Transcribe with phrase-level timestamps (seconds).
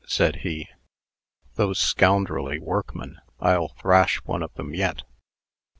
[0.07, 0.67] said he.
[1.57, 3.19] "Those scoundrelly workmen!
[3.39, 5.03] I'll thrash one of them yet."